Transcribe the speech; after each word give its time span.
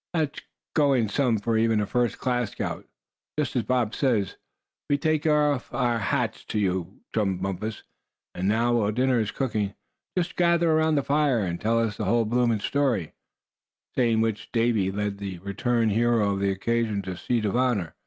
That's 0.15 0.39
going 0.73 1.09
some 1.09 1.37
for 1.37 1.55
even 1.59 1.79
a 1.79 1.85
first 1.85 2.17
class 2.17 2.53
scout. 2.53 2.87
Just 3.37 3.55
as 3.55 3.61
Bob 3.61 3.93
says, 3.93 4.35
we 4.89 4.97
take 4.97 5.27
off 5.27 5.71
our 5.71 5.99
hats 5.99 6.43
to 6.45 6.57
you, 6.57 7.01
Chum 7.13 7.37
Bumpus, 7.37 7.83
and 8.33 8.47
now, 8.47 8.73
while 8.77 8.91
dinner 8.91 9.19
is 9.19 9.29
cooking, 9.29 9.75
just 10.17 10.35
gather 10.35 10.71
around 10.71 10.95
the 10.95 11.03
fire 11.03 11.41
and 11.41 11.61
tell 11.61 11.77
us 11.77 11.97
the 11.97 12.05
whole 12.05 12.25
blooming 12.25 12.61
story," 12.61 13.13
saying 13.95 14.21
which 14.21 14.51
Davy 14.51 14.91
led 14.91 15.19
the 15.19 15.37
returned 15.37 15.91
hero 15.91 16.33
of 16.33 16.39
the 16.39 16.49
occasion 16.49 17.03
to 17.03 17.11
the 17.11 17.17
seat 17.17 17.45
of 17.45 17.55
honor. 17.55 17.93